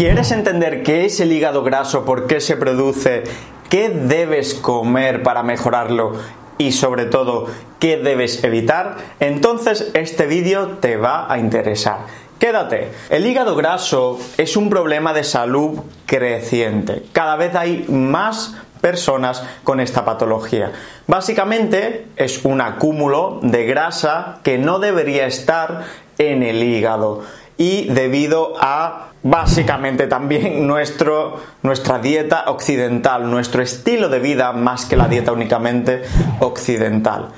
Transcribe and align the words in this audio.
¿Quieres 0.00 0.32
entender 0.32 0.82
qué 0.82 1.04
es 1.04 1.20
el 1.20 1.30
hígado 1.30 1.62
graso, 1.62 2.06
por 2.06 2.26
qué 2.26 2.40
se 2.40 2.56
produce, 2.56 3.22
qué 3.68 3.90
debes 3.90 4.54
comer 4.54 5.22
para 5.22 5.42
mejorarlo 5.42 6.14
y 6.56 6.72
sobre 6.72 7.04
todo 7.04 7.48
qué 7.78 7.98
debes 7.98 8.42
evitar? 8.42 8.96
Entonces 9.20 9.90
este 9.92 10.24
vídeo 10.24 10.78
te 10.80 10.96
va 10.96 11.30
a 11.30 11.36
interesar. 11.36 12.06
Quédate. 12.38 12.88
El 13.10 13.26
hígado 13.26 13.54
graso 13.56 14.18
es 14.38 14.56
un 14.56 14.70
problema 14.70 15.12
de 15.12 15.22
salud 15.22 15.80
creciente. 16.06 17.02
Cada 17.12 17.36
vez 17.36 17.54
hay 17.54 17.84
más 17.90 18.54
personas 18.80 19.44
con 19.64 19.80
esta 19.80 20.06
patología. 20.06 20.72
Básicamente 21.08 22.06
es 22.16 22.46
un 22.46 22.62
acúmulo 22.62 23.40
de 23.42 23.66
grasa 23.66 24.38
que 24.44 24.56
no 24.56 24.78
debería 24.78 25.26
estar 25.26 25.84
en 26.16 26.42
el 26.42 26.62
hígado 26.62 27.20
y 27.60 27.84
debido 27.90 28.54
a 28.58 29.10
básicamente 29.22 30.06
también 30.06 30.66
nuestro, 30.66 31.38
nuestra 31.62 31.98
dieta 31.98 32.44
occidental, 32.46 33.30
nuestro 33.30 33.60
estilo 33.60 34.08
de 34.08 34.18
vida 34.18 34.52
más 34.52 34.86
que 34.86 34.96
la 34.96 35.08
dieta 35.08 35.30
únicamente 35.30 36.02
occidental. 36.40 37.28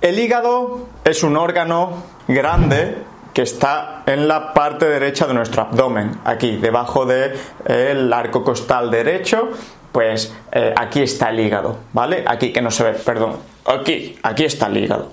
El 0.00 0.20
hígado 0.20 0.86
es 1.04 1.24
un 1.24 1.36
órgano 1.36 2.04
grande 2.28 2.96
que 3.34 3.42
está 3.42 4.04
en 4.06 4.28
la 4.28 4.54
parte 4.54 4.86
derecha 4.86 5.26
de 5.26 5.34
nuestro 5.34 5.62
abdomen, 5.62 6.12
aquí, 6.24 6.58
debajo 6.58 7.04
del 7.04 7.38
de, 7.66 8.14
arco 8.14 8.44
costal 8.44 8.88
derecho, 8.88 9.48
pues 9.90 10.32
eh, 10.52 10.72
aquí 10.76 11.02
está 11.02 11.30
el 11.30 11.40
hígado, 11.40 11.78
¿vale? 11.92 12.22
Aquí 12.24 12.52
que 12.52 12.62
no 12.62 12.70
se 12.70 12.84
ve, 12.84 12.92
perdón, 12.92 13.38
aquí, 13.64 14.16
aquí 14.22 14.44
está 14.44 14.66
el 14.66 14.76
hígado. 14.76 15.10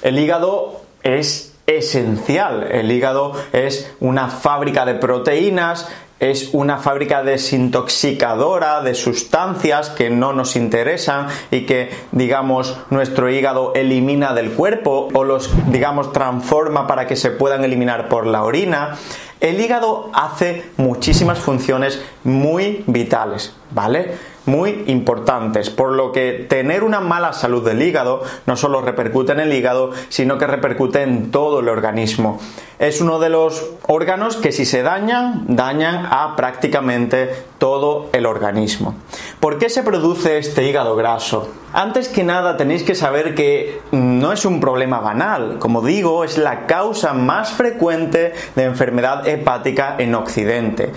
El 0.00 0.18
hígado 0.18 0.80
es 1.02 1.55
esencial. 1.66 2.68
El 2.70 2.90
hígado 2.90 3.32
es 3.52 3.92
una 4.00 4.28
fábrica 4.28 4.84
de 4.84 4.94
proteínas, 4.94 5.88
es 6.18 6.50
una 6.54 6.78
fábrica 6.78 7.22
desintoxicadora 7.22 8.80
de 8.80 8.94
sustancias 8.94 9.90
que 9.90 10.08
no 10.08 10.32
nos 10.32 10.56
interesan 10.56 11.26
y 11.50 11.66
que, 11.66 11.90
digamos, 12.12 12.78
nuestro 12.88 13.28
hígado 13.28 13.74
elimina 13.74 14.32
del 14.32 14.52
cuerpo 14.52 15.08
o 15.12 15.24
los, 15.24 15.50
digamos, 15.70 16.12
transforma 16.12 16.86
para 16.86 17.06
que 17.06 17.16
se 17.16 17.30
puedan 17.30 17.64
eliminar 17.64 18.08
por 18.08 18.26
la 18.26 18.44
orina. 18.44 18.96
El 19.40 19.60
hígado 19.60 20.10
hace 20.14 20.64
muchísimas 20.78 21.38
funciones 21.38 22.02
muy 22.24 22.82
vitales, 22.86 23.52
¿vale? 23.72 24.14
Muy 24.46 24.84
importantes, 24.86 25.70
por 25.70 25.92
lo 25.92 26.12
que 26.12 26.46
tener 26.48 26.84
una 26.84 27.00
mala 27.00 27.32
salud 27.32 27.64
del 27.64 27.82
hígado 27.82 28.22
no 28.46 28.56
solo 28.56 28.80
repercute 28.80 29.32
en 29.32 29.40
el 29.40 29.52
hígado, 29.52 29.90
sino 30.08 30.38
que 30.38 30.46
repercute 30.46 31.02
en 31.02 31.30
todo 31.30 31.60
el 31.60 31.68
organismo. 31.68 32.38
Es 32.78 33.00
uno 33.00 33.18
de 33.18 33.30
los 33.30 33.64
órganos 33.86 34.36
que 34.36 34.52
si 34.52 34.66
se 34.66 34.82
dañan, 34.82 35.44
dañan 35.48 36.06
a 36.10 36.36
prácticamente 36.36 37.30
todo 37.58 38.08
el 38.12 38.26
organismo. 38.26 38.94
¿Por 39.40 39.58
qué 39.58 39.70
se 39.70 39.82
produce 39.82 40.38
este 40.38 40.68
hígado 40.68 40.94
graso? 40.94 41.48
Antes 41.72 42.08
que 42.08 42.24
nada 42.24 42.56
tenéis 42.56 42.82
que 42.82 42.94
saber 42.94 43.34
que 43.34 43.80
no 43.92 44.32
es 44.32 44.44
un 44.44 44.60
problema 44.60 45.00
banal, 45.00 45.58
como 45.58 45.82
digo, 45.82 46.24
es 46.24 46.38
la 46.38 46.66
causa 46.66 47.12
más 47.12 47.50
frecuente 47.52 48.32
de 48.54 48.64
enfermedad 48.64 49.26
hepática 49.26 49.96
en 49.98 50.14
Occidente. 50.14 50.92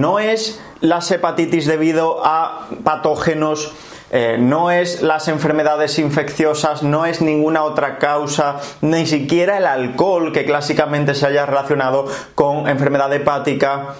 No 0.00 0.18
es 0.18 0.60
las 0.80 1.10
hepatitis 1.10 1.66
debido 1.66 2.24
a 2.24 2.68
patógenos 2.82 3.72
eh, 4.14 4.36
no 4.38 4.70
es 4.70 5.00
las 5.00 5.28
enfermedades 5.28 5.98
infecciosas, 5.98 6.82
no 6.82 7.06
es 7.06 7.22
ninguna 7.22 7.62
otra 7.62 7.96
causa, 7.96 8.60
ni 8.82 9.06
siquiera 9.06 9.56
el 9.56 9.64
alcohol 9.64 10.34
que 10.34 10.44
clásicamente 10.44 11.14
se 11.14 11.26
haya 11.26 11.46
relacionado 11.46 12.04
con 12.34 12.68
enfermedad 12.68 13.10
hepática, 13.14 13.94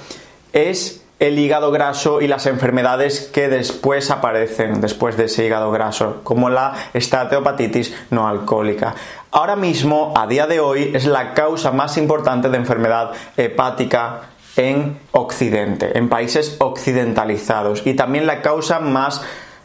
es 0.53 1.03
el 1.19 1.39
hígado 1.39 1.71
graso 1.71 2.21
y 2.21 2.27
las 2.27 2.45
enfermedades 2.45 3.31
que 3.33 3.49
después 3.49 4.11
aparecen 4.11 4.83
después 4.83 5.17
de 5.17 5.27
ese 5.27 5.47
hígado 5.47 5.71
graso, 5.71 6.21
como 6.25 6.51
la 6.51 6.75
esteatohepatitis 6.93 7.95
no 8.11 8.29
alcohólica. 8.29 8.95
Ahora 9.31 9.57
mismo, 9.57 10.13
a 10.15 10.27
día 10.27 10.47
de 10.47 10.61
hoy, 10.61 10.91
es 10.95 11.07
la 11.07 11.33
causa 11.33 11.71
más 11.71 11.97
importante 11.97 12.51
de 12.51 12.59
enfermedad 12.59 13.13
hepática 13.39 14.32
en 14.57 14.99
Occidente, 15.13 15.97
en 15.97 16.09
países 16.09 16.57
occidentalizados, 16.59 17.87
y 17.87 17.95
también 17.95 18.27
la 18.27 18.43
causa 18.43 18.81
más 18.81 19.23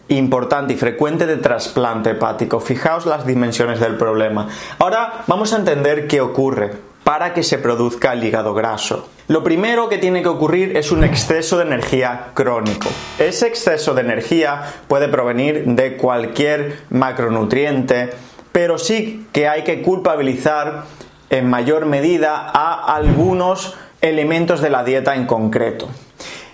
importante 0.10 0.74
y 0.74 0.78
frecuente 0.78 1.26
de 1.26 1.38
trasplante 1.38 2.12
hepático. 2.12 2.60
Fijaos 2.60 3.06
las 3.06 3.26
dimensiones 3.26 3.80
del 3.80 3.98
problema. 3.98 4.48
Ahora 4.80 5.24
vamos 5.28 5.54
a 5.54 5.58
entender 5.58 6.08
qué 6.08 6.22
ocurre 6.22 6.72
para 7.04 7.34
que 7.34 7.44
se 7.44 7.58
produzca 7.58 8.14
el 8.14 8.24
hígado 8.24 8.54
graso. 8.54 9.10
Lo 9.28 9.44
primero 9.44 9.90
que 9.90 9.98
tiene 9.98 10.22
que 10.22 10.28
ocurrir 10.30 10.76
es 10.78 10.92
un 10.92 11.04
exceso 11.04 11.58
de 11.58 11.64
energía 11.64 12.32
crónico. 12.34 12.90
Ese 13.20 13.48
exceso 13.48 13.94
de 13.94 14.02
energía 14.02 14.74
puede 14.88 15.08
provenir 15.08 15.66
de 15.66 15.98
cualquier 15.98 16.80
macronutriente, 16.90 18.10
pero 18.52 18.78
sí 18.78 19.28
que 19.32 19.48
hay 19.48 19.64
que 19.64 19.82
culpabilizar 19.82 20.84
en 21.30 21.50
mayor 21.50 21.86
medida 21.86 22.50
a 22.54 22.96
algunos 22.96 23.76
elementos 24.02 24.62
de 24.62 24.70
la 24.70 24.84
dieta 24.84 25.16
en 25.16 25.26
concreto. 25.26 25.88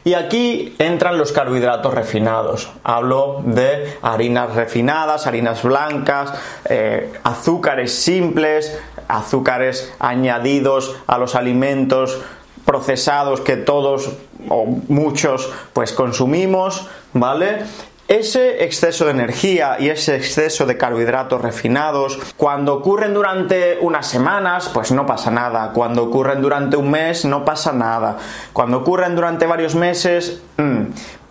Y 0.06 0.16
aquí 0.16 0.76
entran 0.80 1.18
los 1.18 1.32
carbohidratos 1.32 1.94
refinados. 1.94 2.70
Hablo 2.84 3.42
de 3.46 3.98
harinas 4.02 4.54
refinadas, 4.54 5.28
harinas 5.28 5.64
blancas, 5.64 6.34
eh, 6.66 7.14
azúcares 7.24 7.94
simples, 7.94 8.78
azúcares 9.08 9.94
añadidos 10.00 10.98
a 11.08 11.18
los 11.18 11.36
alimentos 11.36 12.20
procesados 12.66 13.42
que 13.42 13.56
todos 13.56 14.12
o 14.50 14.66
muchos 14.66 15.50
pues 15.72 15.94
consumimos, 15.94 16.88
¿vale? 17.14 17.64
Ese 18.14 18.64
exceso 18.64 19.06
de 19.06 19.12
energía 19.12 19.78
y 19.80 19.90
ese 19.90 20.16
exceso 20.16 20.68
de 20.68 20.78
carbohidratos 20.78 21.42
refinados, 21.42 22.20
cuando 22.38 22.76
ocurren 22.76 23.12
durante 23.12 23.80
unas 23.82 24.06
semanas, 24.06 24.70
pues 24.72 24.92
no 24.92 25.08
pasa 25.08 25.32
nada. 25.32 25.72
Cuando 25.74 26.04
ocurren 26.04 26.40
durante 26.40 26.78
un 26.78 26.92
mes, 26.92 27.26
no 27.26 27.44
pasa 27.44 27.74
nada. 27.74 28.20
Cuando 28.54 28.78
ocurren 28.78 29.16
durante 29.16 29.48
varios 29.48 29.74
meses, 29.74 30.44
mm. 30.58 30.82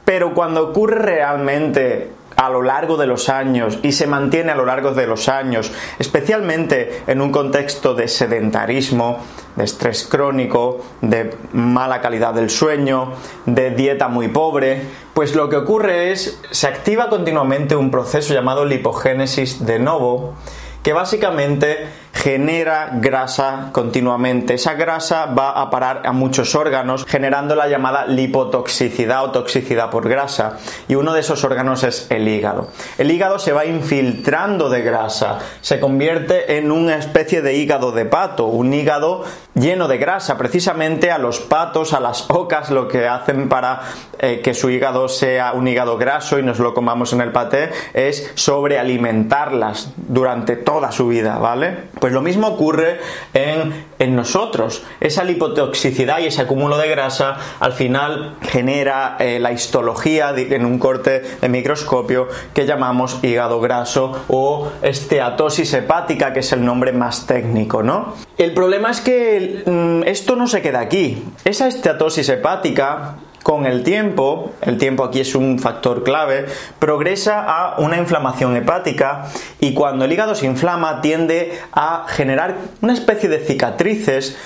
pero 0.05 0.35
cuando 0.35 0.71
ocurre 0.71 0.99
realmente 0.99 2.11
a 2.37 2.49
lo 2.51 2.63
largo 2.63 2.97
de 2.97 3.07
los 3.07 3.29
años 3.29 3.79
y 3.83 3.93
se 3.93 4.07
mantiene 4.07 4.53
a 4.53 4.55
lo 4.55 4.65
largo 4.65 4.93
de 4.93 5.07
los 5.07 5.29
años, 5.29 5.73
especialmente 5.99 7.03
en 7.07 7.21
un 7.21 7.31
contexto 7.33 7.95
de 7.95 8.09
sedentarismo, 8.09 9.19
de 9.57 9.65
estrés 9.65 10.07
crónico, 10.07 10.81
de 11.01 11.35
mala 11.53 12.01
calidad 12.01 12.35
del 12.35 12.51
sueño, 12.51 13.13
de 13.47 13.71
dieta 13.71 14.09
muy 14.09 14.29
pobre, 14.29 14.83
pues 15.15 15.35
lo 15.35 15.49
que 15.49 15.57
ocurre 15.57 16.13
es 16.13 16.41
se 16.51 16.67
activa 16.67 17.09
continuamente 17.09 17.77
un 17.77 17.91
proceso 17.91 18.35
llamado 18.35 18.65
lipogénesis 18.65 19.65
de 19.65 19.79
novo 19.79 20.35
que 20.83 20.93
básicamente 20.93 21.87
genera 22.13 22.91
grasa 22.95 23.71
continuamente. 23.73 24.55
Esa 24.55 24.75
grasa 24.75 25.27
va 25.27 25.53
a 25.53 25.71
parar 25.71 26.03
a 26.05 26.13
muchos 26.13 26.55
órganos 26.55 27.05
generando 27.07 27.55
la 27.55 27.69
llamada 27.69 28.07
lipotoxicidad 28.07 29.25
o 29.25 29.31
toxicidad 29.31 29.91
por 29.91 30.09
grasa 30.09 30.59
y 30.89 30.95
uno 30.95 31.13
de 31.15 31.21
esos 31.21 31.43
órganos 31.45 31.85
es 31.85 32.07
el 32.11 32.29
hígado. 32.29 32.69
El 32.99 33.11
hígado 33.11 33.39
se 33.39 33.53
va 33.53 33.65
infiltrando 33.65 34.69
de 34.69 34.83
grasa, 34.83 35.39
se 35.61 35.81
convierte 35.81 36.59
en 36.59 36.71
una 36.71 36.97
especie 36.97 37.43
de 37.43 37.55
hígado 37.55 37.93
de 37.93 38.05
pato, 38.05 38.47
un 38.47 38.73
hígado 38.73 39.25
lleno 39.55 39.89
de 39.89 39.99
grasa. 39.99 40.37
Precisamente 40.39 41.11
a 41.11 41.19
los 41.19 41.41
patos, 41.41 41.93
a 41.93 42.01
las 42.01 42.31
ocas, 42.31 42.71
lo 42.71 42.89
que 42.89 43.07
hacen 43.07 43.49
para 43.49 43.83
eh, 44.19 44.41
que 44.43 44.55
su 44.55 44.71
hígado 44.71 45.09
sea 45.09 45.53
un 45.53 45.67
hígado 45.69 45.99
graso 45.99 46.39
y 46.39 46.43
nos 46.43 46.59
lo 46.59 46.75
comamos 46.75 47.13
en 47.13 47.21
el 47.21 47.33
paté 47.33 47.71
es 47.95 48.31
sobrealimentarlas 48.35 49.93
durante 49.97 50.57
toda 50.57 50.93
su 50.93 51.09
vida, 51.09 51.39
¿vale? 51.39 51.89
Pues 52.03 52.13
lo 52.13 52.21
mismo 52.21 52.49
ocurre 52.49 52.99
en, 53.33 54.17
nosotros. 54.17 54.83
Esa 54.99 55.23
lipotoxicidad 55.23 56.19
y 56.19 56.27
ese 56.27 56.43
acúmulo 56.43 56.77
de 56.77 56.89
grasa 56.89 57.37
al 57.61 57.75
final 57.75 58.39
genera 58.43 59.17
eh, 59.21 59.39
la 59.39 59.53
histología 59.53 60.35
en 60.37 60.67
un 60.67 60.81
corte 60.81 61.23
de 61.41 61.49
microscopio 61.49 62.27
que 62.55 62.67
llamamos 62.67 63.21
hígado 63.23 63.61
graso 63.61 64.25
o 64.27 64.73
esteatosis 64.83 65.75
hepática, 65.75 66.33
que 66.33 66.41
es 66.41 66.51
el 66.51 66.65
nombre 66.65 66.91
más 66.91 67.29
técnico, 67.29 67.85
¿no? 67.85 68.15
El 68.37 68.53
problema 68.53 68.91
es 68.91 69.01
que 69.01 69.63
mm, 69.65 70.03
esto 70.09 70.35
no 70.35 70.49
se 70.49 70.61
queda 70.61 70.81
aquí. 70.81 71.23
Esa 71.45 71.69
esteatosis 71.69 72.29
hepática 72.31 73.15
con 73.43 73.67
el 73.67 73.83
tiempo, 73.83 74.53
el 74.61 74.79
tiempo 74.79 75.05
aquí 75.05 75.21
es 75.21 75.35
un 75.35 75.59
factor 75.59 76.05
clave, 76.05 76.47
progresa 76.79 77.45
a 77.47 77.79
una 77.79 77.97
inflamación 77.97 78.57
hepática 78.57 79.27
y 79.61 79.75
cuando 79.75 80.05
el 80.05 80.13
hígado 80.13 80.35
se 80.35 80.47
inflama 80.47 81.01
tiende 81.01 81.59
a 81.73 82.07
generar 82.09 82.57
una 82.81 82.93
especie 82.93 83.29
de 83.29 83.41
cicatrices 83.41 84.37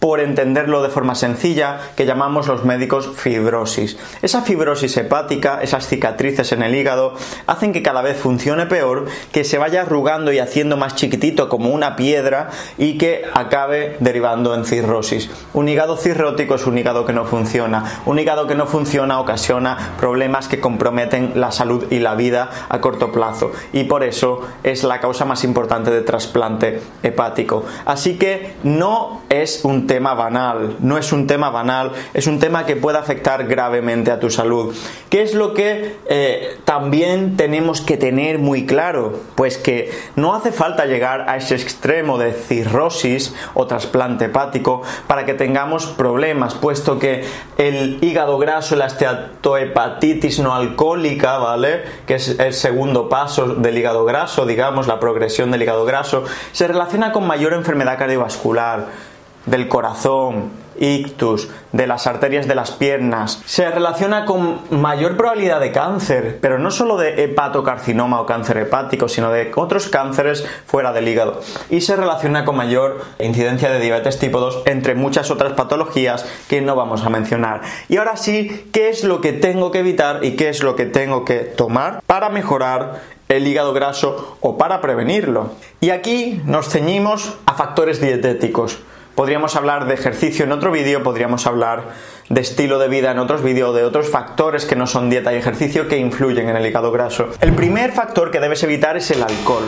por 0.00 0.20
entenderlo 0.20 0.82
de 0.82 0.88
forma 0.88 1.14
sencilla, 1.14 1.78
que 1.94 2.06
llamamos 2.06 2.48
los 2.48 2.64
médicos 2.64 3.10
fibrosis. 3.14 3.98
Esa 4.22 4.42
fibrosis 4.42 4.96
hepática, 4.96 5.60
esas 5.62 5.86
cicatrices 5.86 6.52
en 6.52 6.62
el 6.62 6.74
hígado, 6.74 7.14
hacen 7.46 7.72
que 7.72 7.82
cada 7.82 8.00
vez 8.00 8.16
funcione 8.16 8.66
peor, 8.66 9.06
que 9.30 9.44
se 9.44 9.58
vaya 9.58 9.82
arrugando 9.82 10.32
y 10.32 10.38
haciendo 10.38 10.78
más 10.78 10.94
chiquitito 10.94 11.50
como 11.50 11.70
una 11.70 11.96
piedra 11.96 12.50
y 12.78 12.96
que 12.96 13.24
acabe 13.34 13.98
derivando 14.00 14.54
en 14.54 14.64
cirrosis. 14.64 15.30
Un 15.52 15.68
hígado 15.68 15.98
cirrótico 15.98 16.54
es 16.54 16.66
un 16.66 16.78
hígado 16.78 17.04
que 17.04 17.12
no 17.12 17.26
funciona. 17.26 18.00
Un 18.06 18.18
hígado 18.18 18.46
que 18.46 18.54
no 18.54 18.66
funciona 18.66 19.20
ocasiona 19.20 19.94
problemas 19.98 20.48
que 20.48 20.60
comprometen 20.60 21.32
la 21.34 21.52
salud 21.52 21.84
y 21.90 21.98
la 21.98 22.14
vida 22.14 22.50
a 22.70 22.80
corto 22.80 23.12
plazo 23.12 23.52
y 23.72 23.84
por 23.84 24.02
eso 24.02 24.40
es 24.62 24.82
la 24.82 25.00
causa 25.00 25.26
más 25.26 25.44
importante 25.44 25.90
de 25.90 26.00
trasplante 26.00 26.80
hepático. 27.02 27.64
Así 27.84 28.16
que 28.16 28.54
no 28.62 29.22
es 29.28 29.64
un 29.64 29.86
tema 29.90 30.14
banal, 30.14 30.76
no 30.78 30.98
es 30.98 31.12
un 31.12 31.26
tema 31.26 31.50
banal, 31.50 31.90
es 32.14 32.28
un 32.28 32.38
tema 32.38 32.64
que 32.64 32.76
puede 32.76 32.96
afectar 32.96 33.48
gravemente 33.48 34.12
a 34.12 34.20
tu 34.20 34.30
salud. 34.30 34.72
¿Qué 35.08 35.22
es 35.22 35.34
lo 35.34 35.52
que 35.52 35.96
eh, 36.08 36.58
también 36.64 37.36
tenemos 37.36 37.80
que 37.80 37.96
tener 37.96 38.38
muy 38.38 38.66
claro? 38.66 39.18
Pues 39.34 39.58
que 39.58 39.90
no 40.14 40.32
hace 40.32 40.52
falta 40.52 40.86
llegar 40.86 41.28
a 41.28 41.36
ese 41.36 41.56
extremo 41.56 42.18
de 42.18 42.32
cirrosis 42.32 43.34
o 43.54 43.66
trasplante 43.66 44.26
hepático 44.26 44.82
para 45.08 45.26
que 45.26 45.34
tengamos 45.34 45.86
problemas, 45.86 46.54
puesto 46.54 47.00
que 47.00 47.24
el 47.58 47.98
hígado 48.00 48.38
graso, 48.38 48.76
la 48.76 48.86
esteatohepatitis 48.86 50.38
no 50.38 50.54
alcohólica, 50.54 51.38
¿vale? 51.38 51.82
Que 52.06 52.14
es 52.14 52.38
el 52.38 52.54
segundo 52.54 53.08
paso 53.08 53.56
del 53.56 53.76
hígado 53.76 54.04
graso, 54.04 54.46
digamos, 54.46 54.86
la 54.86 55.00
progresión 55.00 55.50
del 55.50 55.62
hígado 55.64 55.84
graso, 55.84 56.22
se 56.52 56.68
relaciona 56.68 57.10
con 57.10 57.26
mayor 57.26 57.54
enfermedad 57.54 57.98
cardiovascular 57.98 59.09
del 59.50 59.68
corazón, 59.68 60.50
ictus, 60.80 61.48
de 61.72 61.86
las 61.86 62.06
arterias 62.06 62.48
de 62.48 62.54
las 62.54 62.72
piernas. 62.72 63.42
Se 63.44 63.70
relaciona 63.70 64.24
con 64.24 64.60
mayor 64.70 65.16
probabilidad 65.16 65.60
de 65.60 65.72
cáncer, 65.72 66.38
pero 66.40 66.58
no 66.58 66.70
solo 66.70 66.96
de 66.96 67.24
hepatocarcinoma 67.24 68.20
o 68.20 68.26
cáncer 68.26 68.56
hepático, 68.56 69.08
sino 69.08 69.30
de 69.30 69.52
otros 69.54 69.88
cánceres 69.88 70.44
fuera 70.66 70.92
del 70.92 71.06
hígado. 71.06 71.40
Y 71.68 71.82
se 71.82 71.96
relaciona 71.96 72.44
con 72.44 72.56
mayor 72.56 73.04
incidencia 73.18 73.70
de 73.70 73.78
diabetes 73.78 74.18
tipo 74.18 74.40
2, 74.40 74.62
entre 74.64 74.94
muchas 74.94 75.30
otras 75.30 75.52
patologías 75.52 76.24
que 76.48 76.62
no 76.62 76.74
vamos 76.74 77.04
a 77.04 77.10
mencionar. 77.10 77.60
Y 77.88 77.98
ahora 77.98 78.16
sí, 78.16 78.68
¿qué 78.72 78.88
es 78.88 79.04
lo 79.04 79.20
que 79.20 79.34
tengo 79.34 79.70
que 79.70 79.80
evitar 79.80 80.24
y 80.24 80.32
qué 80.36 80.48
es 80.48 80.62
lo 80.62 80.76
que 80.76 80.86
tengo 80.86 81.24
que 81.24 81.40
tomar 81.40 82.02
para 82.06 82.30
mejorar 82.30 83.02
el 83.28 83.46
hígado 83.46 83.74
graso 83.74 84.38
o 84.40 84.56
para 84.56 84.80
prevenirlo? 84.80 85.50
Y 85.80 85.90
aquí 85.90 86.40
nos 86.46 86.70
ceñimos 86.70 87.34
a 87.44 87.52
factores 87.52 88.00
dietéticos. 88.00 88.78
Podríamos 89.20 89.54
hablar 89.54 89.86
de 89.86 89.92
ejercicio 89.92 90.46
en 90.46 90.52
otro 90.52 90.72
vídeo, 90.72 91.02
podríamos 91.02 91.46
hablar 91.46 91.90
de 92.30 92.40
estilo 92.40 92.78
de 92.78 92.88
vida 92.88 93.10
en 93.10 93.18
otros 93.18 93.42
vídeos, 93.42 93.76
de 93.76 93.84
otros 93.84 94.08
factores 94.08 94.64
que 94.64 94.76
no 94.76 94.86
son 94.86 95.10
dieta 95.10 95.30
y 95.34 95.36
ejercicio 95.36 95.88
que 95.88 95.98
influyen 95.98 96.48
en 96.48 96.56
el 96.56 96.64
hígado 96.64 96.90
graso. 96.90 97.28
El 97.42 97.52
primer 97.52 97.92
factor 97.92 98.30
que 98.30 98.40
debes 98.40 98.62
evitar 98.62 98.96
es 98.96 99.10
el 99.10 99.22
alcohol. 99.22 99.64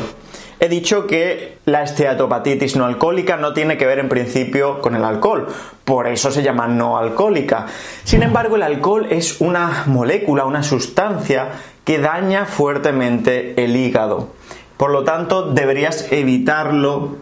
He 0.58 0.70
dicho 0.70 1.06
que 1.06 1.58
la 1.66 1.82
esteatopatitis 1.82 2.76
no 2.76 2.86
alcohólica 2.86 3.36
no 3.36 3.52
tiene 3.52 3.76
que 3.76 3.84
ver 3.84 3.98
en 3.98 4.08
principio 4.08 4.80
con 4.80 4.96
el 4.96 5.04
alcohol, 5.04 5.48
por 5.84 6.06
eso 6.06 6.30
se 6.30 6.42
llama 6.42 6.66
no 6.66 6.96
alcohólica. 6.96 7.66
Sin 8.04 8.22
embargo, 8.22 8.56
el 8.56 8.62
alcohol 8.62 9.08
es 9.10 9.42
una 9.42 9.84
molécula, 9.84 10.46
una 10.46 10.62
sustancia 10.62 11.48
que 11.84 11.98
daña 11.98 12.46
fuertemente 12.46 13.62
el 13.62 13.76
hígado. 13.76 14.30
Por 14.78 14.92
lo 14.92 15.04
tanto, 15.04 15.52
deberías 15.52 16.10
evitarlo 16.10 17.18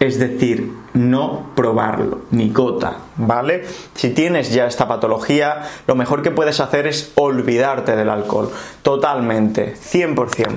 es 0.00 0.18
decir, 0.18 0.72
no 0.94 1.50
probarlo, 1.54 2.22
ni 2.30 2.50
gota, 2.50 2.98
¿vale? 3.16 3.64
Si 3.94 4.10
tienes 4.10 4.52
ya 4.52 4.66
esta 4.66 4.88
patología, 4.88 5.62
lo 5.86 5.94
mejor 5.94 6.22
que 6.22 6.30
puedes 6.30 6.60
hacer 6.60 6.86
es 6.86 7.12
olvidarte 7.14 7.96
del 7.96 8.10
alcohol, 8.10 8.50
totalmente, 8.82 9.74
100%. 9.74 10.48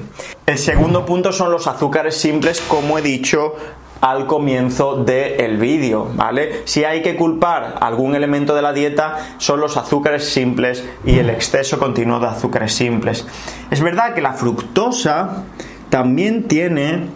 El 0.45 0.57
segundo 0.57 1.05
punto 1.05 1.31
son 1.31 1.51
los 1.51 1.67
azúcares 1.67 2.15
simples, 2.15 2.61
como 2.61 2.97
he 2.97 3.01
dicho 3.01 3.55
al 4.01 4.27
comienzo 4.27 4.97
del 5.05 5.57
vídeo, 5.57 6.09
¿vale? 6.15 6.63
Si 6.65 6.83
hay 6.83 7.01
que 7.01 7.15
culpar 7.15 7.75
algún 7.79 8.15
elemento 8.15 8.53
de 8.53 8.61
la 8.61 8.73
dieta, 8.73 9.35
son 9.37 9.61
los 9.61 9.77
azúcares 9.77 10.25
simples 10.25 10.83
y 11.05 11.19
el 11.19 11.29
exceso 11.29 11.79
continuo 11.79 12.19
de 12.19 12.27
azúcares 12.27 12.73
simples. 12.73 13.25
Es 13.71 13.81
verdad 13.81 14.13
que 14.13 14.21
la 14.21 14.33
fructosa 14.33 15.45
también 15.89 16.49
tiene 16.49 17.07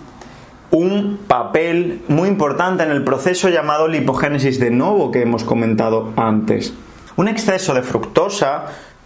un 0.71 1.19
papel 1.27 2.01
muy 2.07 2.27
importante 2.27 2.83
en 2.83 2.91
el 2.91 3.03
proceso 3.03 3.49
llamado 3.49 3.87
lipogénesis 3.87 4.59
de 4.59 4.71
nuevo 4.71 5.11
que 5.11 5.21
hemos 5.21 5.43
comentado 5.43 6.11
antes. 6.17 6.73
Un 7.15 7.27
exceso 7.27 7.73
de 7.73 7.81
fructosa 7.81 8.65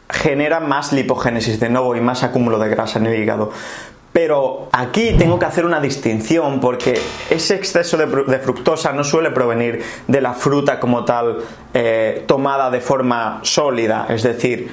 genera 0.10 0.60
más 0.60 0.92
lipogénesis 0.92 1.60
de 1.60 1.70
nuevo 1.70 1.96
y 1.96 2.02
más 2.02 2.24
acúmulo 2.24 2.60
de 2.60 2.70
grasa 2.70 3.00
en 3.00 3.06
el 3.08 3.22
hígado. 3.22 3.52
Pero 4.12 4.68
aquí 4.74 5.14
tengo 5.18 5.40
que 5.40 5.46
hacer 5.46 5.66
una 5.66 5.80
distinción 5.80 6.60
porque 6.60 7.00
ese 7.30 7.56
exceso 7.56 7.96
de, 7.96 8.40
fructosa 8.40 8.92
no 8.92 9.06
suele 9.06 9.32
provenir 9.32 9.82
de 10.08 10.20
la 10.20 10.34
fruta 10.34 10.82
como 10.82 11.06
tal 11.06 11.38
eh, 11.74 12.26
tomada 12.28 12.70
de 12.70 12.82
forma 12.82 13.40
sólida, 13.44 14.08
es 14.10 14.24
decir, 14.24 14.70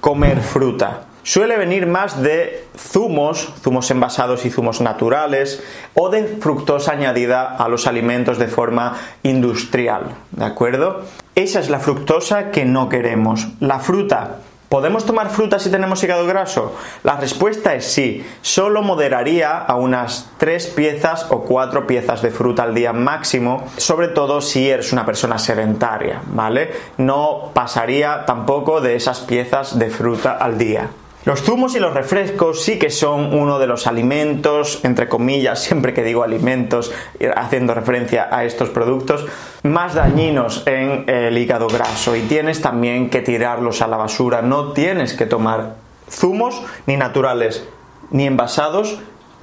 comer 0.00 0.40
fruta 0.40 1.05
suele 1.26 1.56
venir 1.56 1.88
más 1.88 2.22
de 2.22 2.64
zumos, 2.78 3.52
zumos 3.60 3.90
envasados 3.90 4.46
y 4.46 4.50
zumos 4.50 4.80
naturales, 4.80 5.60
o 5.94 6.08
de 6.08 6.24
fructosa 6.24 6.92
añadida 6.92 7.56
a 7.56 7.68
los 7.68 7.88
alimentos 7.88 8.38
de 8.38 8.46
forma 8.46 8.96
industrial, 9.24 10.14
¿de 10.30 10.44
acuerdo? 10.44 11.02
Esa 11.34 11.58
es 11.58 11.68
la 11.68 11.80
fructosa 11.80 12.52
que 12.52 12.64
no 12.64 12.88
queremos. 12.88 13.48
La 13.58 13.80
fruta 13.80 14.36
¿Podemos 14.68 15.06
tomar 15.06 15.30
fruta 15.30 15.60
si 15.60 15.70
tenemos 15.70 16.02
hígado 16.02 16.26
graso? 16.26 16.74
La 17.04 17.16
respuesta 17.16 17.76
es 17.76 17.86
sí. 17.86 18.26
Solo 18.42 18.82
moderaría 18.82 19.58
a 19.58 19.76
unas 19.76 20.28
3 20.38 20.66
piezas 20.68 21.28
o 21.30 21.42
4 21.42 21.86
piezas 21.86 22.20
de 22.20 22.32
fruta 22.32 22.64
al 22.64 22.74
día 22.74 22.92
máximo, 22.92 23.64
sobre 23.76 24.08
todo 24.08 24.40
si 24.40 24.68
eres 24.68 24.92
una 24.92 25.06
persona 25.06 25.38
sedentaria, 25.38 26.20
¿vale? 26.26 26.72
No 26.98 27.52
pasaría 27.54 28.24
tampoco 28.26 28.80
de 28.80 28.96
esas 28.96 29.20
piezas 29.20 29.78
de 29.78 29.88
fruta 29.88 30.32
al 30.32 30.58
día. 30.58 30.90
Los 31.26 31.42
zumos 31.42 31.74
y 31.74 31.80
los 31.80 31.92
refrescos 31.92 32.62
sí 32.62 32.78
que 32.78 32.88
son 32.88 33.34
uno 33.34 33.58
de 33.58 33.66
los 33.66 33.88
alimentos, 33.88 34.78
entre 34.84 35.08
comillas, 35.08 35.60
siempre 35.60 35.92
que 35.92 36.04
digo 36.04 36.22
alimentos, 36.22 36.92
haciendo 37.34 37.74
referencia 37.74 38.28
a 38.30 38.44
estos 38.44 38.70
productos, 38.70 39.26
más 39.64 39.94
dañinos 39.94 40.62
en 40.68 41.04
el 41.08 41.36
hígado 41.36 41.66
graso 41.66 42.14
y 42.14 42.20
tienes 42.20 42.62
también 42.62 43.10
que 43.10 43.22
tirarlos 43.22 43.82
a 43.82 43.88
la 43.88 43.96
basura. 43.96 44.40
No 44.40 44.72
tienes 44.72 45.14
que 45.14 45.26
tomar 45.26 45.74
zumos 46.08 46.62
ni 46.86 46.96
naturales, 46.96 47.66
ni 48.12 48.24
envasados 48.24 49.00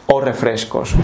o 0.08 0.22
refrescos. 0.22 0.96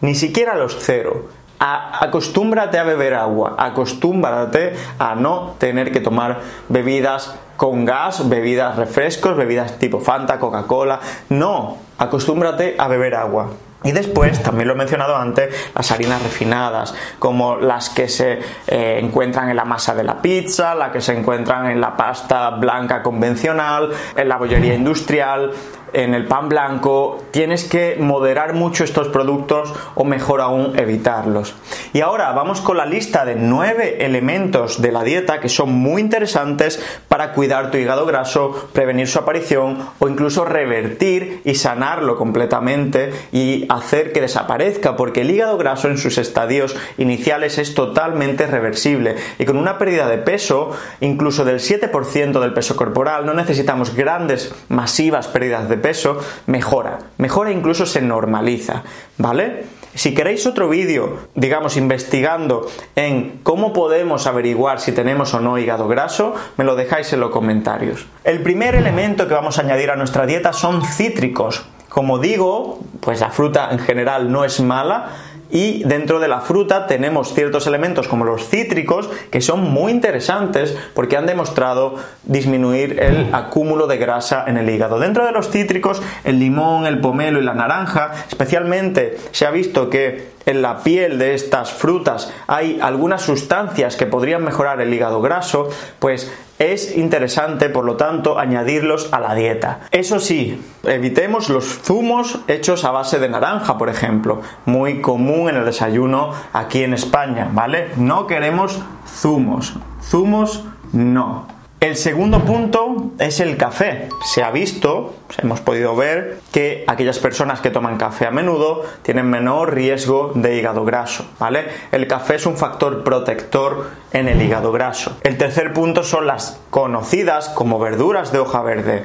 Ni 0.00 0.14
siquiera 0.14 0.56
los 0.56 0.78
cero. 0.80 1.28
acostúmbrate 1.58 2.78
a 2.78 2.84
beber 2.84 3.12
agua, 3.12 3.56
acostúmbrate 3.58 4.72
a 4.98 5.14
no 5.16 5.56
tener 5.58 5.92
que 5.92 6.00
tomar 6.00 6.40
bebidas 6.70 7.34
con 7.58 7.84
gas, 7.84 8.28
bebidas 8.28 8.76
refrescos, 8.76 9.36
bebidas 9.36 9.80
tipo 9.80 9.98
Fanta, 9.98 10.38
Coca-Cola. 10.38 11.00
No, 11.28 11.76
acostúmbrate 11.98 12.76
a 12.78 12.86
beber 12.86 13.16
agua. 13.16 13.50
Y 13.84 13.92
después, 13.92 14.42
también 14.42 14.66
lo 14.66 14.74
he 14.74 14.76
mencionado 14.76 15.16
antes, 15.16 15.54
las 15.74 15.90
harinas 15.92 16.20
refinadas, 16.20 16.94
como 17.20 17.56
las 17.56 17.90
que 17.90 18.08
se 18.08 18.40
eh, 18.66 18.98
encuentran 19.00 19.50
en 19.50 19.56
la 19.56 19.64
masa 19.64 19.94
de 19.94 20.02
la 20.02 20.20
pizza, 20.20 20.74
las 20.74 20.90
que 20.90 21.00
se 21.00 21.16
encuentran 21.16 21.70
en 21.70 21.80
la 21.80 21.96
pasta 21.96 22.50
blanca 22.50 23.04
convencional, 23.04 23.90
en 24.16 24.28
la 24.28 24.36
bollería 24.36 24.74
industrial, 24.74 25.52
en 25.92 26.14
el 26.14 26.26
pan 26.26 26.48
blanco, 26.48 27.24
tienes 27.30 27.64
que 27.64 27.96
moderar 27.98 28.54
mucho 28.54 28.84
estos 28.84 29.08
productos 29.08 29.72
o 29.94 30.04
mejor 30.04 30.40
aún 30.40 30.78
evitarlos. 30.78 31.54
Y 31.92 32.00
ahora 32.00 32.32
vamos 32.32 32.60
con 32.60 32.76
la 32.76 32.86
lista 32.86 33.24
de 33.24 33.36
nueve 33.36 34.04
elementos 34.04 34.82
de 34.82 34.92
la 34.92 35.02
dieta 35.02 35.40
que 35.40 35.48
son 35.48 35.72
muy 35.72 36.02
interesantes 36.02 36.82
para 37.08 37.32
cuidar 37.32 37.70
tu 37.70 37.78
hígado 37.78 38.06
graso, 38.06 38.68
prevenir 38.72 39.08
su 39.08 39.18
aparición 39.18 39.78
o 39.98 40.08
incluso 40.08 40.44
revertir 40.44 41.42
y 41.44 41.54
sanarlo 41.54 42.16
completamente 42.16 43.12
y 43.32 43.66
hacer 43.68 44.12
que 44.12 44.20
desaparezca 44.20 44.96
porque 44.96 45.22
el 45.22 45.30
hígado 45.30 45.58
graso 45.58 45.88
en 45.88 45.98
sus 45.98 46.18
estadios 46.18 46.76
iniciales 46.96 47.58
es 47.58 47.74
totalmente 47.74 48.46
reversible 48.46 49.16
y 49.38 49.44
con 49.44 49.56
una 49.56 49.78
pérdida 49.78 50.08
de 50.08 50.18
peso 50.18 50.70
incluso 51.00 51.44
del 51.44 51.60
7% 51.60 52.40
del 52.40 52.52
peso 52.52 52.76
corporal 52.76 53.26
no 53.26 53.34
necesitamos 53.34 53.94
grandes 53.94 54.54
masivas 54.68 55.28
pérdidas 55.28 55.68
de 55.68 55.76
peso, 55.76 56.18
mejora, 56.46 56.98
mejora 57.18 57.50
e 57.50 57.54
incluso 57.54 57.86
se 57.86 58.00
normaliza, 58.02 58.82
¿vale? 59.16 59.78
Si 59.94 60.14
queréis 60.14 60.46
otro 60.46 60.68
vídeo, 60.68 61.18
digamos, 61.34 61.76
investigando 61.76 62.68
en 62.94 63.40
cómo 63.42 63.72
podemos 63.72 64.26
averiguar 64.26 64.80
si 64.80 64.92
tenemos 64.92 65.34
o 65.34 65.40
no 65.40 65.58
hígado 65.58 65.88
graso, 65.88 66.34
me 66.56 66.64
lo 66.64 66.76
dejáis 66.76 67.12
en 67.12 67.20
los 67.20 67.30
comentarios. 67.30 68.06
El 68.22 68.42
primer 68.42 68.74
elemento 68.74 69.26
que 69.26 69.34
vamos 69.34 69.58
a 69.58 69.62
añadir 69.62 69.90
a 69.90 69.96
nuestra 69.96 70.26
dieta 70.26 70.52
son 70.52 70.84
cítricos. 70.84 71.66
Como 71.98 72.20
digo, 72.20 72.78
pues 73.00 73.18
la 73.18 73.30
fruta 73.30 73.70
en 73.72 73.80
general 73.80 74.30
no 74.30 74.44
es 74.44 74.60
mala, 74.60 75.08
Y 75.50 75.82
dentro 75.84 76.20
de 76.20 76.28
la 76.28 76.42
fruta 76.42 76.86
tenemos 76.86 77.32
ciertos 77.32 77.66
elementos 77.66 78.06
como 78.06 78.24
los 78.24 78.46
cítricos 78.48 79.08
que 79.30 79.40
son 79.40 79.70
muy 79.70 79.92
interesantes 79.92 80.76
porque 80.94 81.16
han 81.16 81.24
demostrado 81.26 81.94
disminuir 82.24 83.00
el 83.00 83.34
acúmulo 83.34 83.86
de 83.86 83.96
grasa 83.96 84.44
en 84.46 84.58
el 84.58 84.68
hígado. 84.68 84.98
Dentro 84.98 85.24
de 85.24 85.32
los 85.32 85.48
cítricos, 85.48 86.02
el 86.24 86.38
limón, 86.38 86.86
el 86.86 87.00
pomelo 87.00 87.40
y 87.40 87.44
la 87.44 87.54
naranja, 87.54 88.12
especialmente 88.28 89.16
se 89.32 89.46
ha 89.46 89.50
visto 89.50 89.88
que 89.88 90.36
en 90.48 90.62
la 90.62 90.82
piel 90.82 91.18
de 91.18 91.34
estas 91.34 91.72
frutas 91.72 92.32
hay 92.46 92.78
algunas 92.80 93.22
sustancias 93.22 93.96
que 93.96 94.06
podrían 94.06 94.42
mejorar 94.42 94.80
el 94.80 94.92
hígado 94.92 95.20
graso, 95.20 95.68
pues 95.98 96.32
es 96.58 96.96
interesante, 96.96 97.68
por 97.68 97.84
lo 97.84 97.96
tanto, 97.96 98.38
añadirlos 98.38 99.12
a 99.12 99.20
la 99.20 99.34
dieta. 99.34 99.80
Eso 99.92 100.18
sí, 100.18 100.60
evitemos 100.82 101.50
los 101.50 101.64
zumos 101.82 102.40
hechos 102.48 102.84
a 102.84 102.90
base 102.90 103.18
de 103.18 103.28
naranja, 103.28 103.78
por 103.78 103.88
ejemplo, 103.88 104.40
muy 104.64 105.00
común 105.00 105.50
en 105.50 105.56
el 105.56 105.64
desayuno 105.64 106.32
aquí 106.52 106.82
en 106.82 106.94
España, 106.94 107.48
¿vale? 107.52 107.90
No 107.96 108.26
queremos 108.26 108.80
zumos. 109.06 109.74
Zumos 110.02 110.64
no. 110.92 111.57
El 111.80 111.94
segundo 111.94 112.40
punto 112.40 113.12
es 113.20 113.38
el 113.38 113.56
café. 113.56 114.08
Se 114.24 114.42
ha 114.42 114.50
visto, 114.50 115.14
hemos 115.40 115.60
podido 115.60 115.94
ver 115.94 116.40
que 116.50 116.82
aquellas 116.88 117.20
personas 117.20 117.60
que 117.60 117.70
toman 117.70 117.98
café 117.98 118.26
a 118.26 118.32
menudo 118.32 118.82
tienen 119.02 119.30
menor 119.30 119.74
riesgo 119.74 120.32
de 120.34 120.56
hígado 120.56 120.84
graso, 120.84 121.24
¿vale? 121.38 121.68
El 121.92 122.08
café 122.08 122.34
es 122.34 122.46
un 122.46 122.56
factor 122.56 123.04
protector 123.04 123.90
en 124.12 124.26
el 124.26 124.42
hígado 124.42 124.72
graso. 124.72 125.18
El 125.22 125.38
tercer 125.38 125.72
punto 125.72 126.02
son 126.02 126.26
las 126.26 126.58
conocidas 126.70 127.48
como 127.50 127.78
verduras 127.78 128.32
de 128.32 128.40
hoja 128.40 128.60
verde. 128.62 129.04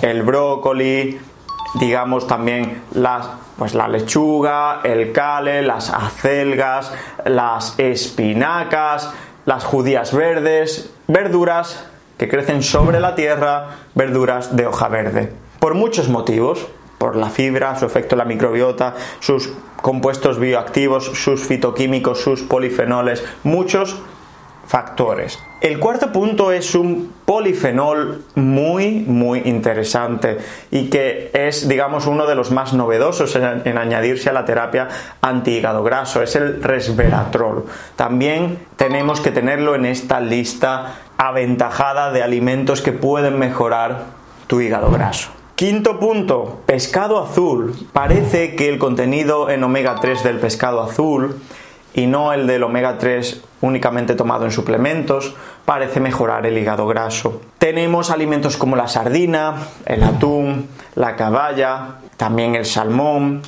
El 0.00 0.22
brócoli, 0.22 1.20
digamos 1.78 2.26
también 2.26 2.80
las 2.94 3.28
pues 3.58 3.74
la 3.74 3.86
lechuga, 3.86 4.80
el 4.82 5.12
cale, 5.12 5.60
las 5.60 5.90
acelgas, 5.90 6.90
las 7.26 7.78
espinacas, 7.78 9.12
las 9.44 9.62
judías 9.62 10.14
verdes, 10.14 10.90
verduras 11.06 11.84
que 12.24 12.30
crecen 12.30 12.62
sobre 12.62 13.00
la 13.00 13.14
tierra 13.14 13.66
verduras 13.94 14.56
de 14.56 14.66
hoja 14.66 14.88
verde. 14.88 15.30
Por 15.58 15.74
muchos 15.74 16.08
motivos, 16.08 16.66
por 16.96 17.16
la 17.16 17.28
fibra, 17.28 17.78
su 17.78 17.84
efecto 17.84 18.14
en 18.14 18.20
la 18.20 18.24
microbiota, 18.24 18.94
sus 19.20 19.52
compuestos 19.82 20.38
bioactivos, 20.38 21.04
sus 21.04 21.44
fitoquímicos, 21.44 22.22
sus 22.22 22.40
polifenoles, 22.40 23.22
muchos 23.42 24.00
factores. 24.66 25.38
El 25.60 25.78
cuarto 25.78 26.12
punto 26.12 26.52
es 26.52 26.74
un 26.74 27.12
polifenol 27.24 28.24
muy 28.34 29.00
muy 29.00 29.42
interesante 29.44 30.38
y 30.70 30.88
que 30.88 31.30
es 31.32 31.68
digamos 31.68 32.06
uno 32.06 32.26
de 32.26 32.34
los 32.34 32.50
más 32.50 32.72
novedosos 32.72 33.36
en, 33.36 33.78
añadirse 33.78 34.30
a 34.30 34.32
la 34.32 34.44
terapia 34.44 34.88
anti-hígado 35.20 35.82
graso, 35.82 36.22
es 36.22 36.36
el 36.36 36.62
resveratrol. 36.62 37.66
También 37.96 38.58
tenemos 38.76 39.20
que 39.20 39.30
tenerlo 39.30 39.74
en 39.74 39.86
esta 39.86 40.20
lista 40.20 40.96
aventajada 41.16 42.10
de 42.12 42.22
alimentos 42.22 42.82
que 42.82 42.92
pueden 42.92 43.38
mejorar 43.38 44.04
tu 44.46 44.60
hígado 44.60 44.90
graso. 44.90 45.30
Quinto 45.56 46.00
punto, 46.00 46.62
pescado 46.66 47.22
azul. 47.22 47.74
Parece 47.92 48.56
que 48.56 48.68
el 48.68 48.78
contenido 48.78 49.50
en 49.50 49.62
omega 49.62 49.94
3 50.00 50.24
del 50.24 50.40
pescado 50.40 50.82
azul 50.82 51.40
y 51.94 52.06
no 52.06 52.32
el 52.32 52.48
del 52.48 52.64
omega 52.64 52.98
3 52.98 53.40
únicamente 53.60 54.14
tomado 54.14 54.44
en 54.44 54.50
suplementos, 54.50 55.34
parece 55.64 56.00
mejorar 56.00 56.44
el 56.44 56.58
hígado 56.58 56.86
graso. 56.86 57.40
Tenemos 57.58 58.10
alimentos 58.10 58.56
como 58.56 58.76
la 58.76 58.88
sardina, 58.88 59.54
el 59.86 60.02
atún, 60.02 60.68
la 60.96 61.16
caballa, 61.16 61.96
también 62.16 62.56
el 62.56 62.66
salmón, 62.66 63.42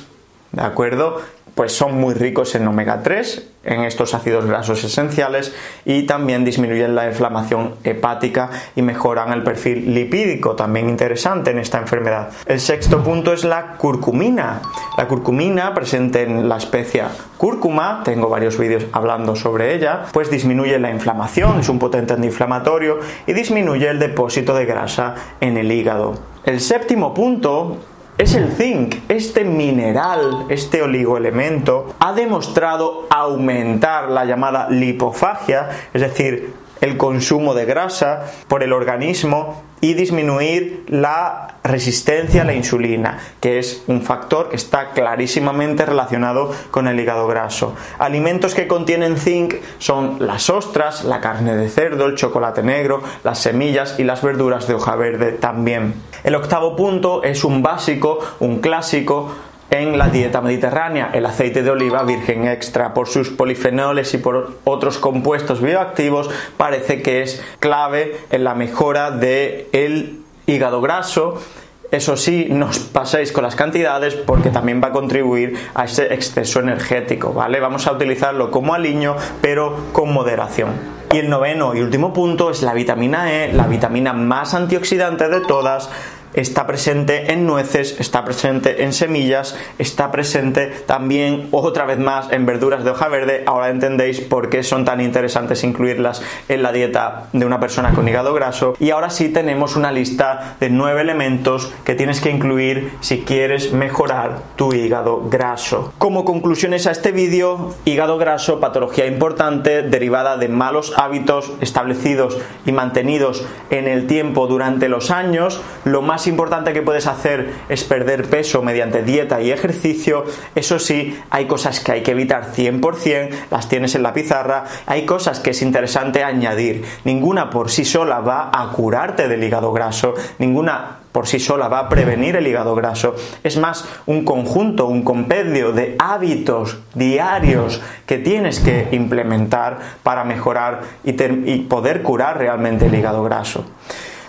¿de 0.53 0.63
acuerdo? 0.63 1.21
Pues 1.57 1.73
son 1.73 1.99
muy 1.99 2.13
ricos 2.13 2.53
en 2.53 2.67
omega 2.67 3.01
3, 3.01 3.49
en 3.63 3.81
estos 3.81 4.13
ácidos 4.13 4.45
grasos 4.45 4.83
esenciales 4.83 5.55
y 5.85 6.03
también 6.03 6.45
disminuyen 6.45 6.93
la 6.93 7.07
inflamación 7.07 7.73
hepática 7.83 8.51
y 8.75 8.83
mejoran 8.83 9.33
el 9.33 9.41
perfil 9.41 9.91
lipídico, 9.91 10.55
también 10.55 10.87
interesante 10.87 11.49
en 11.49 11.57
esta 11.57 11.79
enfermedad. 11.79 12.29
El 12.45 12.59
sexto 12.59 13.03
punto 13.03 13.33
es 13.33 13.43
la 13.43 13.73
curcumina. 13.77 14.61
La 14.99 15.07
curcumina 15.07 15.73
presente 15.73 16.21
en 16.21 16.47
la 16.47 16.57
especia 16.57 17.09
cúrcuma, 17.37 18.01
tengo 18.05 18.29
varios 18.29 18.57
vídeos 18.59 18.85
hablando 18.91 19.35
sobre 19.35 19.73
ella, 19.73 20.03
pues 20.13 20.29
disminuye 20.29 20.77
la 20.77 20.91
inflamación, 20.91 21.59
es 21.59 21.69
un 21.69 21.79
potente 21.79 22.13
antiinflamatorio 22.13 22.99
y 23.25 23.33
disminuye 23.33 23.89
el 23.89 23.97
depósito 23.97 24.53
de 24.53 24.65
grasa 24.65 25.15
en 25.41 25.57
el 25.57 25.71
hígado. 25.71 26.19
El 26.45 26.61
séptimo 26.61 27.15
punto 27.15 27.77
es 28.17 28.33
el 28.35 28.51
zinc. 28.53 28.95
Este 29.09 29.43
mineral, 29.43 30.45
este 30.49 30.81
oligoelemento, 30.81 31.93
ha 31.99 32.13
demostrado 32.13 33.05
aumentar 33.09 34.09
la 34.09 34.25
llamada 34.25 34.69
lipofagia, 34.69 35.69
es 35.93 36.01
decir, 36.01 36.53
el 36.81 36.97
consumo 36.97 37.53
de 37.53 37.65
grasa 37.65 38.25
por 38.47 38.63
el 38.63 38.73
organismo 38.73 39.63
y 39.79 39.93
disminuir 39.93 40.85
la 40.87 41.55
resistencia 41.63 42.41
a 42.41 42.45
la 42.45 42.53
insulina, 42.53 43.19
que 43.39 43.59
es 43.59 43.83
un 43.87 44.01
factor 44.01 44.49
que 44.49 44.55
está 44.55 44.91
clarísimamente 44.91 45.85
relacionado 45.85 46.51
con 46.71 46.87
el 46.87 46.99
hígado 46.99 47.27
graso. 47.27 47.75
Alimentos 47.99 48.55
que 48.55 48.67
contienen 48.67 49.17
zinc 49.17 49.55
son 49.77 50.17
las 50.19 50.49
ostras, 50.49 51.03
la 51.03 51.21
carne 51.21 51.55
de 51.55 51.69
cerdo, 51.69 52.07
el 52.07 52.15
chocolate 52.15 52.63
negro, 52.63 53.03
las 53.23 53.39
semillas 53.39 53.95
y 53.99 54.03
las 54.03 54.23
verduras 54.23 54.67
de 54.67 54.73
hoja 54.73 54.95
verde 54.95 55.33
también. 55.33 55.93
El 56.23 56.35
octavo 56.35 56.75
punto 56.75 57.23
es 57.23 57.43
un 57.43 57.61
básico, 57.61 58.19
un 58.39 58.59
clásico, 58.59 59.35
en 59.69 59.97
la 59.97 60.09
dieta 60.09 60.41
mediterránea. 60.41 61.09
El 61.13 61.25
aceite 61.25 61.63
de 61.63 61.71
oliva 61.71 62.03
virgen 62.03 62.47
extra, 62.47 62.93
por 62.93 63.07
sus 63.07 63.29
polifenoles 63.29 64.13
y 64.13 64.17
por 64.17 64.57
otros 64.63 64.97
compuestos 64.97 65.61
bioactivos, 65.61 66.29
parece 66.57 67.01
que 67.01 67.21
es 67.21 67.43
clave 67.59 68.17
en 68.31 68.43
la 68.43 68.55
mejora 68.55 69.11
del 69.11 69.67
el 69.71 70.19
hígado 70.45 70.81
graso. 70.81 71.41
Eso 71.89 72.17
sí, 72.17 72.47
no 72.49 72.65
os 72.65 72.79
paséis 72.79 73.31
con 73.31 73.43
las 73.43 73.55
cantidades 73.55 74.13
porque 74.13 74.49
también 74.49 74.81
va 74.83 74.89
a 74.89 74.91
contribuir 74.91 75.57
a 75.73 75.85
ese 75.85 76.13
exceso 76.13 76.59
energético, 76.59 77.31
¿vale? 77.31 77.61
Vamos 77.61 77.87
a 77.87 77.93
utilizarlo 77.93 78.51
como 78.51 78.73
aliño, 78.73 79.15
pero 79.41 79.73
con 79.93 80.11
moderación. 80.11 80.97
Y 81.13 81.19
el 81.19 81.29
noveno 81.29 81.73
y 81.73 81.79
último 81.79 82.11
punto 82.11 82.51
es 82.51 82.61
la 82.61 82.73
vitamina 82.73 83.31
E, 83.31 83.53
la 83.53 83.67
vitamina 83.67 84.11
más 84.11 84.53
antioxidante 84.53 85.29
de 85.29 85.39
todas, 85.39 85.89
está 86.37 86.67
presente 86.67 87.33
en 87.33 87.45
nueces, 87.45 87.99
está 87.99 88.23
presente 88.23 88.83
en 88.83 88.93
semillas, 88.93 89.55
está 89.79 90.11
presente 90.11 90.67
también 90.85 91.49
otra 91.51 91.85
vez 91.85 91.97
más 91.97 92.31
en 92.31 92.45
verduras 92.45 92.83
de 92.83 92.91
hoja 92.91 93.07
verde. 93.07 93.43
Ahora 93.45 93.69
entendéis 93.69 94.21
por 94.21 94.49
qué 94.49 94.63
son 94.63 94.85
tan 94.85 95.01
interesantes 95.01 95.63
incluirlas 95.63 96.21
en 96.47 96.61
la 96.61 96.71
dieta 96.71 97.27
de 97.33 97.45
una 97.45 97.59
persona 97.59 97.93
con 97.93 98.07
hígado 98.07 98.33
graso. 98.33 98.75
Y 98.79 98.91
ahora 98.91 99.09
sí 99.09 99.29
tenemos 99.29 99.75
una 99.75 99.91
lista 99.91 100.55
de 100.59 100.69
nueve 100.69 101.01
elementos 101.01 101.73
que 101.83 101.95
tienes 101.95 102.21
que 102.21 102.29
incluir 102.29 102.91
si 103.01 103.21
quieres 103.21 103.73
mejorar 103.73 104.39
tu 104.55 104.73
hígado 104.73 105.27
graso. 105.29 105.93
Como 105.97 106.23
conclusiones 106.23 106.85
a 106.85 106.91
este 106.91 107.11
vídeo, 107.11 107.73
hígado 107.85 108.17
graso, 108.17 108.59
patología 108.59 109.07
importante 109.07 109.81
derivada 109.81 110.37
de 110.37 110.49
malos 110.49 110.93
hábitos 110.97 111.51
establecidos 111.61 112.37
y 112.65 112.71
mantenidos 112.71 113.45
en 113.71 113.87
el 113.87 114.05
tiempo 114.05 114.47
durante 114.47 114.87
los 114.87 115.09
años. 115.09 115.61
Lo 115.83 116.01
importante 116.27 116.73
que 116.73 116.81
puedes 116.81 117.07
hacer 117.07 117.53
es 117.69 117.83
perder 117.83 118.29
peso 118.29 118.61
mediante 118.61 119.03
dieta 119.03 119.41
y 119.41 119.51
ejercicio. 119.51 120.25
Eso 120.55 120.79
sí, 120.79 121.17
hay 121.29 121.45
cosas 121.45 121.79
que 121.79 121.91
hay 121.91 122.03
que 122.03 122.11
evitar 122.11 122.53
100%, 122.53 123.29
las 123.51 123.69
tienes 123.69 123.95
en 123.95 124.03
la 124.03 124.13
pizarra. 124.13 124.65
Hay 124.85 125.05
cosas 125.05 125.39
que 125.39 125.51
es 125.51 125.61
interesante 125.61 126.23
añadir. 126.23 126.85
Ninguna 127.03 127.49
por 127.49 127.69
sí 127.71 127.85
sola 127.85 128.19
va 128.19 128.51
a 128.53 128.71
curarte 128.71 129.27
del 129.27 129.43
hígado 129.43 129.71
graso, 129.71 130.13
ninguna 130.39 130.99
por 131.11 131.25
sí 131.25 131.39
sola 131.39 131.67
va 131.67 131.79
a 131.79 131.89
prevenir 131.89 132.35
el 132.35 132.45
hígado 132.45 132.75
graso. 132.75 133.15
Es 133.43 133.57
más 133.57 133.85
un 134.05 134.23
conjunto, 134.23 134.85
un 134.85 135.03
compendio 135.03 135.71
de 135.71 135.95
hábitos 135.97 136.77
diarios 136.93 137.81
que 138.05 138.19
tienes 138.19 138.59
que 138.59 138.89
implementar 138.91 139.79
para 140.03 140.23
mejorar 140.23 140.81
y 141.03 141.59
poder 141.61 142.03
curar 142.03 142.37
realmente 142.37 142.85
el 142.85 142.93
hígado 142.93 143.23
graso. 143.23 143.65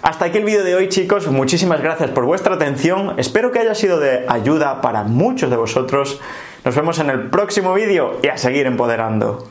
Hasta 0.00 0.26
aquí 0.26 0.38
el 0.38 0.45
vídeo 0.45 0.62
de 0.62 0.76
hoy 0.76 0.88
chicos, 0.88 1.26
muchísimas 1.26 1.81
gracias 1.81 2.11
por 2.11 2.25
vuestra 2.25 2.55
atención, 2.55 3.14
espero 3.19 3.50
que 3.50 3.59
haya 3.59 3.75
sido 3.75 3.99
de 3.99 4.25
ayuda 4.28 4.81
para 4.81 5.02
muchos 5.02 5.50
de 5.50 5.57
vosotros, 5.57 6.21
nos 6.64 6.76
vemos 6.76 7.00
en 7.00 7.11
el 7.11 7.31
próximo 7.31 7.75
vídeo 7.75 8.17
y 8.23 8.28
a 8.28 8.37
seguir 8.37 8.67
empoderando. 8.67 9.49